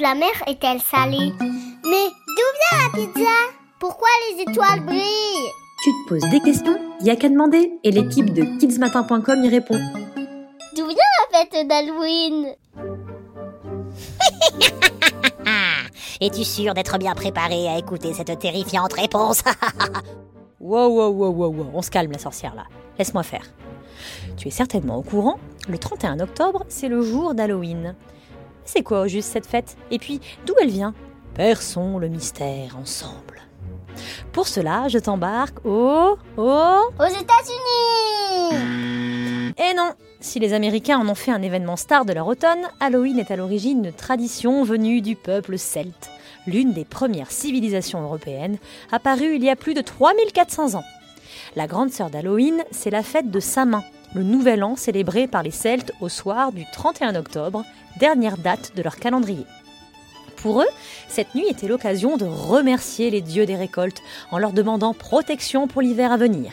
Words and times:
de 0.00 0.02
la 0.02 0.14
mer 0.14 0.30
est-elle 0.46 0.80
salée 0.80 1.32
Mais 1.84 2.08
d'où 2.26 2.48
vient 2.56 2.78
la 2.84 2.90
pizza? 2.94 3.36
Pourquoi 3.78 4.08
les 4.30 4.42
étoiles 4.42 4.80
brillent? 4.80 5.50
Tu 5.82 5.90
te 5.90 6.08
poses 6.08 6.30
des 6.30 6.40
questions 6.40 6.78
Y 7.02 7.10
a 7.10 7.16
qu'à 7.16 7.28
demander 7.28 7.70
et 7.84 7.90
l'équipe 7.90 8.32
de 8.32 8.58
kidsmatin.com 8.58 9.44
y 9.44 9.48
répond. 9.50 9.78
D'où 10.74 10.86
vient 10.86 10.96
la 11.32 11.38
fête 11.38 11.68
d'Halloween? 11.68 12.54
Es-tu 16.20 16.44
sûr 16.44 16.72
d'être 16.72 16.96
bien 16.98 17.14
préparé 17.14 17.68
à 17.68 17.76
écouter 17.78 18.14
cette 18.14 18.38
terrifiante 18.38 18.94
réponse? 18.94 19.42
Wow, 20.60 20.88
wow, 20.90 21.08
wow, 21.08 21.30
wow, 21.30 21.48
wow, 21.48 21.70
on 21.72 21.80
se 21.80 21.90
calme 21.90 22.12
la 22.12 22.18
sorcière 22.18 22.54
là. 22.54 22.64
Laisse-moi 22.98 23.22
faire. 23.22 23.46
Tu 24.36 24.48
es 24.48 24.50
certainement 24.50 24.96
au 24.96 25.02
courant, 25.02 25.38
le 25.70 25.78
31 25.78 26.20
octobre, 26.20 26.66
c'est 26.68 26.88
le 26.88 27.00
jour 27.00 27.32
d'Halloween. 27.32 27.94
C'est 28.64 28.82
quoi 28.82 29.00
au 29.02 29.08
juste 29.08 29.32
cette 29.32 29.46
fête? 29.46 29.76
Et 29.90 29.98
puis, 29.98 30.20
d'où 30.46 30.54
elle 30.60 30.70
vient? 30.70 30.94
Perçons 31.34 31.98
le 31.98 32.08
mystère 32.08 32.76
ensemble. 32.78 33.42
Pour 34.32 34.46
cela, 34.46 34.88
je 34.88 34.98
t'embarque 34.98 35.64
au... 35.64 36.16
au... 36.36 36.42
Aux 36.42 37.06
États-Unis! 37.06 38.60
Eh 39.56 39.74
non! 39.74 39.92
Si 40.20 40.38
les 40.38 40.52
Américains 40.52 40.98
en 40.98 41.08
ont 41.08 41.14
fait 41.14 41.30
un 41.30 41.42
événement 41.42 41.76
star 41.76 42.04
de 42.04 42.12
leur 42.12 42.26
automne, 42.26 42.68
Halloween 42.78 43.18
est 43.18 43.30
à 43.30 43.36
l'origine 43.36 43.86
une 43.86 43.92
tradition 43.92 44.62
venue 44.64 45.00
du 45.00 45.16
peuple 45.16 45.56
celte, 45.56 46.10
l'une 46.46 46.72
des 46.72 46.84
premières 46.84 47.32
civilisations 47.32 48.02
européennes, 48.02 48.58
apparue 48.92 49.36
il 49.36 49.44
y 49.44 49.50
a 49.50 49.56
plus 49.56 49.74
de 49.74 49.80
3400 49.80 50.74
ans. 50.74 50.84
La 51.56 51.66
grande 51.66 51.90
sœur 51.90 52.10
d'Halloween, 52.10 52.62
c'est 52.70 52.90
la 52.90 53.02
fête 53.02 53.28
de 53.28 53.40
Samin, 53.40 53.82
le 54.14 54.22
nouvel 54.22 54.62
an 54.62 54.76
célébré 54.76 55.26
par 55.26 55.42
les 55.42 55.50
Celtes 55.50 55.92
au 56.00 56.08
soir 56.08 56.52
du 56.52 56.64
31 56.72 57.16
octobre, 57.16 57.64
dernière 57.98 58.38
date 58.38 58.76
de 58.76 58.82
leur 58.82 58.96
calendrier. 58.96 59.46
Pour 60.36 60.62
eux, 60.62 60.68
cette 61.08 61.34
nuit 61.34 61.48
était 61.48 61.66
l'occasion 61.66 62.16
de 62.16 62.24
remercier 62.24 63.10
les 63.10 63.20
dieux 63.20 63.46
des 63.46 63.56
récoltes 63.56 64.00
en 64.30 64.38
leur 64.38 64.52
demandant 64.52 64.94
protection 64.94 65.66
pour 65.66 65.82
l'hiver 65.82 66.12
à 66.12 66.16
venir. 66.16 66.52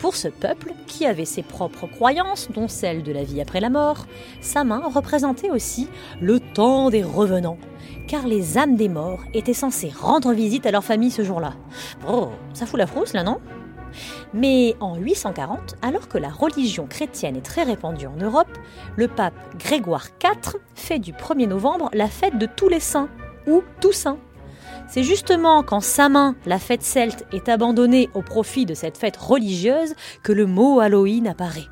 Pour 0.00 0.16
ce 0.16 0.28
peuple, 0.28 0.74
qui 0.88 1.06
avait 1.06 1.24
ses 1.24 1.42
propres 1.42 1.86
croyances, 1.86 2.48
dont 2.52 2.68
celle 2.68 3.04
de 3.04 3.12
la 3.12 3.22
vie 3.22 3.40
après 3.40 3.60
la 3.60 3.70
mort, 3.70 4.06
sa 4.40 4.64
main 4.64 4.82
représentait 4.92 5.50
aussi 5.50 5.88
le 6.20 6.40
temps 6.40 6.90
des 6.90 7.04
revenants, 7.04 7.58
car 8.08 8.26
les 8.26 8.58
âmes 8.58 8.76
des 8.76 8.88
morts 8.88 9.22
étaient 9.32 9.54
censées 9.54 9.92
rendre 9.96 10.32
visite 10.32 10.66
à 10.66 10.72
leur 10.72 10.84
famille 10.84 11.10
ce 11.12 11.22
jour-là. 11.22 11.54
Oh, 12.08 12.28
ça 12.52 12.66
fout 12.66 12.78
la 12.78 12.86
frousse 12.86 13.12
là, 13.12 13.22
non? 13.22 13.38
Mais 14.34 14.76
en 14.80 14.96
840, 14.96 15.76
alors 15.82 16.08
que 16.08 16.18
la 16.18 16.30
religion 16.30 16.86
chrétienne 16.86 17.36
est 17.36 17.44
très 17.44 17.62
répandue 17.62 18.06
en 18.06 18.16
Europe, 18.16 18.48
le 18.96 19.08
pape 19.08 19.34
Grégoire 19.58 20.08
IV 20.22 20.60
fait 20.74 20.98
du 20.98 21.12
1er 21.12 21.48
novembre 21.48 21.90
la 21.92 22.08
fête 22.08 22.38
de 22.38 22.46
tous 22.46 22.68
les 22.68 22.80
saints, 22.80 23.08
ou 23.46 23.62
Toussaint. 23.80 24.18
C'est 24.88 25.02
justement 25.02 25.62
quand 25.62 25.80
Samin, 25.80 26.34
la 26.46 26.58
fête 26.58 26.82
celte, 26.82 27.24
est 27.32 27.48
abandonnée 27.48 28.08
au 28.14 28.22
profit 28.22 28.66
de 28.66 28.74
cette 28.74 28.96
fête 28.96 29.16
religieuse 29.16 29.94
que 30.22 30.32
le 30.32 30.46
mot 30.46 30.80
Halloween 30.80 31.28
apparaît. 31.28 31.68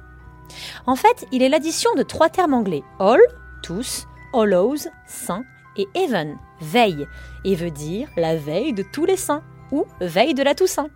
En 0.86 0.96
fait, 0.96 1.26
il 1.32 1.42
est 1.42 1.48
l'addition 1.48 1.90
de 1.96 2.02
trois 2.02 2.28
termes 2.28 2.54
anglais 2.54 2.82
All, 2.98 3.20
tous, 3.62 4.06
Hallows, 4.34 4.88
saint, 5.06 5.44
et 5.76 5.88
Even, 5.94 6.36
veille, 6.60 7.06
et 7.44 7.54
veut 7.54 7.70
dire 7.70 8.08
la 8.16 8.36
veille 8.36 8.72
de 8.72 8.82
tous 8.82 9.04
les 9.04 9.16
saints, 9.16 9.42
ou 9.72 9.84
veille 10.00 10.34
de 10.34 10.42
la 10.42 10.54
Toussaint 10.54 10.88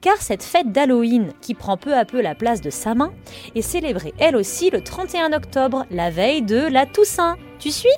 car 0.00 0.16
cette 0.18 0.42
fête 0.42 0.72
d'Halloween, 0.72 1.32
qui 1.40 1.54
prend 1.54 1.76
peu 1.76 1.94
à 1.94 2.04
peu 2.04 2.20
la 2.20 2.34
place 2.34 2.60
de 2.60 2.70
sa 2.70 2.94
main, 2.94 3.12
est 3.54 3.62
célébrée 3.62 4.14
elle 4.18 4.36
aussi 4.36 4.70
le 4.70 4.82
31 4.82 5.32
octobre, 5.32 5.86
la 5.90 6.10
veille 6.10 6.42
de 6.42 6.66
la 6.66 6.86
Toussaint. 6.86 7.36
Tu 7.58 7.70
suis? 7.70 7.88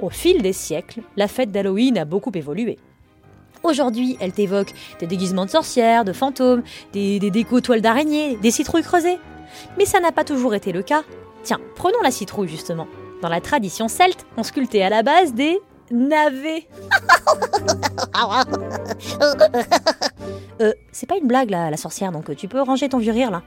Au 0.00 0.10
fil 0.10 0.42
des 0.42 0.52
siècles, 0.52 1.00
la 1.16 1.28
fête 1.28 1.50
d'Halloween 1.50 1.98
a 1.98 2.04
beaucoup 2.04 2.32
évolué. 2.34 2.78
Aujourd'hui, 3.62 4.16
elle 4.20 4.32
t'évoque 4.32 4.72
des 5.00 5.06
déguisements 5.06 5.46
de 5.46 5.50
sorcières, 5.50 6.04
de 6.04 6.12
fantômes, 6.12 6.62
des, 6.92 7.18
des 7.18 7.30
décos 7.30 7.60
toiles 7.60 7.80
d'araignée, 7.80 8.36
des 8.36 8.50
citrouilles 8.50 8.82
creusées. 8.82 9.18
Mais 9.78 9.86
ça 9.86 10.00
n'a 10.00 10.12
pas 10.12 10.24
toujours 10.24 10.54
été 10.54 10.72
le 10.72 10.82
cas. 10.82 11.02
Tiens, 11.42 11.60
prenons 11.74 12.00
la 12.02 12.10
citrouille 12.10 12.48
justement. 12.48 12.86
Dans 13.22 13.28
la 13.28 13.40
tradition 13.40 13.88
celte, 13.88 14.26
on 14.36 14.42
sculptait 14.42 14.82
à 14.82 14.90
la 14.90 15.02
base 15.02 15.32
des 15.32 15.58
navets. 15.90 16.68
Euh, 20.60 20.72
c'est 20.92 21.06
pas 21.06 21.16
une 21.16 21.26
blague 21.26 21.50
là, 21.50 21.70
la 21.70 21.76
sorcière, 21.76 22.12
donc 22.12 22.30
euh, 22.30 22.34
tu 22.34 22.48
peux 22.48 22.60
ranger 22.60 22.88
ton 22.88 22.98
vieux 22.98 23.12
rire 23.12 23.30
là. 23.30 23.42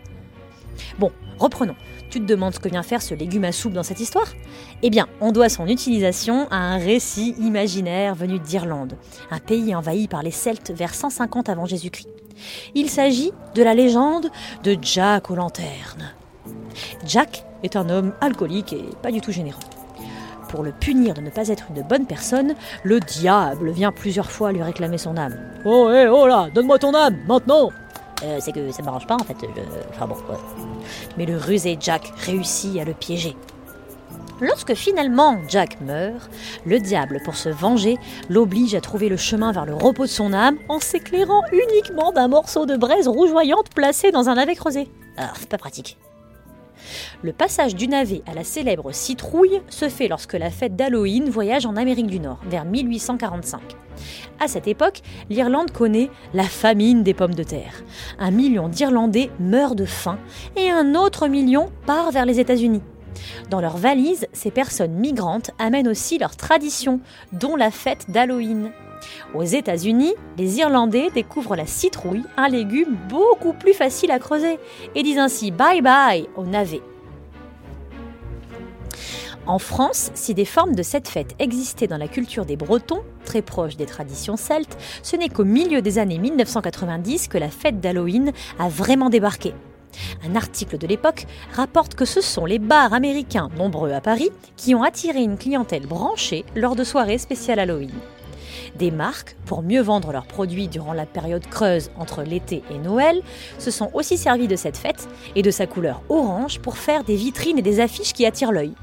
Bon, 0.97 1.11
reprenons. 1.37 1.75
Tu 2.09 2.19
te 2.19 2.25
demandes 2.25 2.55
ce 2.55 2.59
que 2.59 2.69
vient 2.69 2.81
faire 2.81 3.01
ce 3.01 3.13
légume 3.13 3.43
à 3.43 3.51
soupe 3.51 3.73
dans 3.73 3.83
cette 3.83 3.99
histoire? 3.99 4.27
Eh 4.81 4.89
bien, 4.89 5.07
on 5.21 5.31
doit 5.31 5.49
son 5.49 5.67
utilisation 5.67 6.47
à 6.49 6.57
un 6.57 6.77
récit 6.77 7.35
imaginaire 7.39 8.15
venu 8.15 8.39
d'Irlande, 8.39 8.97
un 9.29 9.39
pays 9.39 9.75
envahi 9.75 10.07
par 10.07 10.23
les 10.23 10.31
Celtes 10.31 10.71
vers 10.71 10.95
150 10.95 11.49
avant 11.49 11.65
Jésus-Christ. 11.65 12.09
Il 12.73 12.89
s'agit 12.89 13.31
de 13.53 13.61
la 13.61 13.73
légende 13.73 14.27
de 14.63 14.77
Jack 14.81 15.29
aux 15.29 15.35
lanternes. 15.35 16.13
Jack 17.05 17.43
est 17.63 17.75
un 17.75 17.89
homme 17.89 18.13
alcoolique 18.21 18.73
et 18.73 18.85
pas 19.03 19.11
du 19.11 19.21
tout 19.21 19.31
généreux. 19.31 19.59
Pour 20.49 20.63
le 20.63 20.71
punir 20.71 21.13
de 21.13 21.21
ne 21.21 21.29
pas 21.29 21.47
être 21.47 21.65
une 21.73 21.83
bonne 21.83 22.07
personne, 22.07 22.55
le 22.83 22.99
diable 22.99 23.69
vient 23.69 23.91
plusieurs 23.91 24.31
fois 24.31 24.51
lui 24.51 24.63
réclamer 24.63 24.97
son 24.97 25.15
âme. 25.15 25.37
Oh, 25.63 25.91
hé, 25.91 26.07
oh 26.07 26.25
là, 26.25 26.49
donne-moi 26.53 26.79
ton 26.79 26.95
âme, 26.95 27.17
maintenant 27.27 27.69
euh, 28.23 28.37
C'est 28.41 28.51
que 28.51 28.71
ça 28.71 28.81
m'arrange 28.81 29.05
pas 29.05 29.15
en 29.15 29.23
fait. 29.23 29.37
Enfin 29.91 30.07
bon, 30.07 30.15
ouais. 30.15 30.39
Mais 31.17 31.27
le 31.27 31.37
rusé 31.37 31.77
Jack 31.79 32.11
réussit 32.25 32.79
à 32.79 32.83
le 32.83 32.93
piéger. 32.93 33.37
Lorsque 34.41 34.73
finalement 34.73 35.37
Jack 35.47 35.81
meurt, 35.81 36.31
le 36.65 36.79
diable, 36.79 37.21
pour 37.23 37.35
se 37.35 37.49
venger, 37.49 37.97
l'oblige 38.27 38.73
à 38.73 38.81
trouver 38.81 39.07
le 39.07 39.17
chemin 39.17 39.51
vers 39.51 39.65
le 39.65 39.75
repos 39.75 40.05
de 40.05 40.09
son 40.09 40.33
âme 40.33 40.57
en 40.67 40.79
s'éclairant 40.79 41.43
uniquement 41.51 42.11
d'un 42.11 42.27
morceau 42.27 42.65
de 42.65 42.75
braise 42.75 43.07
rougeoyante 43.07 43.69
placé 43.75 44.09
dans 44.09 44.29
un 44.29 44.35
navet 44.35 44.55
creusé. 44.55 44.87
Ah, 45.15 45.31
c'est 45.37 45.49
pas 45.49 45.59
pratique. 45.59 45.99
Le 47.21 47.33
passage 47.33 47.75
du 47.75 47.87
navet 47.87 48.21
à 48.27 48.33
la 48.33 48.43
célèbre 48.43 48.91
citrouille 48.91 49.61
se 49.69 49.89
fait 49.89 50.07
lorsque 50.07 50.33
la 50.33 50.49
fête 50.49 50.75
d'Halloween 50.75 51.29
voyage 51.29 51.65
en 51.65 51.75
Amérique 51.75 52.07
du 52.07 52.19
Nord, 52.19 52.39
vers 52.47 52.65
1845. 52.65 53.61
À 54.39 54.47
cette 54.47 54.67
époque, 54.67 55.01
l'Irlande 55.29 55.71
connaît 55.71 56.09
la 56.33 56.43
famine 56.43 57.03
des 57.03 57.13
pommes 57.13 57.33
de 57.33 57.43
terre. 57.43 57.83
Un 58.17 58.31
million 58.31 58.69
d'Irlandais 58.69 59.29
meurent 59.39 59.75
de 59.75 59.85
faim 59.85 60.17
et 60.55 60.69
un 60.69 60.95
autre 60.95 61.27
million 61.27 61.69
part 61.85 62.11
vers 62.11 62.25
les 62.25 62.39
États-Unis. 62.39 62.81
Dans 63.49 63.61
leurs 63.61 63.77
valises, 63.77 64.27
ces 64.33 64.51
personnes 64.51 64.93
migrantes 64.93 65.51
amènent 65.59 65.87
aussi 65.87 66.17
leurs 66.17 66.35
traditions, 66.35 67.01
dont 67.33 67.55
la 67.55 67.71
fête 67.71 68.09
d'Halloween. 68.09 68.71
Aux 69.33 69.43
États-Unis, 69.43 70.13
les 70.37 70.57
Irlandais 70.57 71.09
découvrent 71.13 71.55
la 71.55 71.65
citrouille, 71.65 72.23
un 72.37 72.49
légume 72.49 72.97
beaucoup 73.09 73.53
plus 73.53 73.73
facile 73.73 74.11
à 74.11 74.19
creuser, 74.19 74.59
et 74.95 75.03
disent 75.03 75.19
ainsi 75.19 75.51
bye 75.51 75.81
bye 75.81 76.27
au 76.35 76.45
navet. 76.45 76.81
En 79.49 79.57
France, 79.57 80.11
si 80.13 80.35
des 80.35 80.45
formes 80.45 80.75
de 80.75 80.83
cette 80.83 81.07
fête 81.07 81.33
existaient 81.39 81.87
dans 81.87 81.97
la 81.97 82.07
culture 82.07 82.45
des 82.45 82.55
Bretons, 82.55 83.01
très 83.25 83.41
proche 83.41 83.77
des 83.77 83.87
traditions 83.87 84.37
celtes, 84.37 84.77
ce 85.01 85.15
n'est 85.15 85.29
qu'au 85.29 85.43
milieu 85.43 85.81
des 85.81 85.97
années 85.97 86.19
1990 86.19 87.27
que 87.29 87.39
la 87.39 87.49
fête 87.49 87.79
d'Halloween 87.79 88.31
a 88.59 88.69
vraiment 88.69 89.09
débarqué. 89.09 89.55
Un 90.23 90.35
article 90.35 90.77
de 90.77 90.85
l'époque 90.85 91.25
rapporte 91.53 91.95
que 91.95 92.05
ce 92.05 92.21
sont 92.21 92.45
les 92.45 92.59
bars 92.59 92.93
américains, 92.93 93.49
nombreux 93.57 93.91
à 93.91 94.01
Paris, 94.01 94.29
qui 94.55 94.75
ont 94.75 94.83
attiré 94.83 95.23
une 95.23 95.37
clientèle 95.37 95.87
branchée 95.87 96.45
lors 96.55 96.75
de 96.75 96.83
soirées 96.83 97.17
spéciales 97.17 97.59
Halloween. 97.59 97.91
Des 98.77 98.91
marques, 98.91 99.35
pour 99.45 99.61
mieux 99.61 99.81
vendre 99.81 100.11
leurs 100.11 100.25
produits 100.25 100.67
durant 100.67 100.93
la 100.93 101.05
période 101.05 101.45
creuse 101.47 101.91
entre 101.97 102.23
l'été 102.23 102.63
et 102.71 102.77
Noël, 102.77 103.21
se 103.57 103.71
sont 103.71 103.89
aussi 103.93 104.17
servies 104.17 104.47
de 104.47 104.55
cette 104.55 104.77
fête 104.77 105.07
et 105.35 105.41
de 105.41 105.51
sa 105.51 105.67
couleur 105.67 106.01
orange 106.09 106.59
pour 106.59 106.77
faire 106.77 107.03
des 107.03 107.15
vitrines 107.15 107.57
et 107.57 107.63
des 107.63 107.79
affiches 107.79 108.13
qui 108.13 108.25
attirent 108.25 108.51
l'œil. 108.51 108.73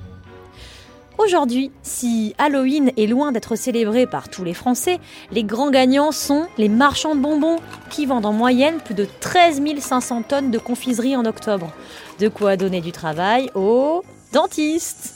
Aujourd'hui, 1.18 1.70
si 1.82 2.34
Halloween 2.36 2.92
est 2.98 3.06
loin 3.06 3.32
d'être 3.32 3.56
célébré 3.56 4.06
par 4.06 4.28
tous 4.28 4.44
les 4.44 4.52
Français, 4.52 4.98
les 5.32 5.44
grands 5.44 5.70
gagnants 5.70 6.12
sont 6.12 6.46
les 6.58 6.68
marchands 6.68 7.14
de 7.14 7.20
bonbons, 7.20 7.56
qui 7.88 8.04
vendent 8.04 8.26
en 8.26 8.34
moyenne 8.34 8.76
plus 8.84 8.94
de 8.94 9.06
13 9.20 9.62
500 9.78 10.22
tonnes 10.22 10.50
de 10.50 10.58
confiserie 10.58 11.16
en 11.16 11.24
octobre. 11.24 11.72
De 12.18 12.28
quoi 12.28 12.56
donner 12.56 12.82
du 12.82 12.92
travail 12.92 13.50
aux 13.54 14.02
dentistes. 14.34 15.14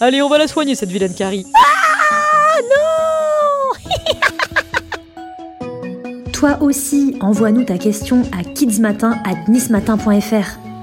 Allez, 0.00 0.20
on 0.20 0.28
va 0.28 0.36
la 0.36 0.48
soigner 0.48 0.74
cette 0.74 0.90
vilaine 0.90 1.14
Carrie. 1.14 1.46
Ah 1.54 2.60
non 2.60 3.33
Toi 6.34 6.58
aussi, 6.60 7.16
envoie-nous 7.20 7.62
ta 7.62 7.78
question 7.78 8.22
à 8.36 8.42
kidsmatin@nismatin.fr. 8.42 10.73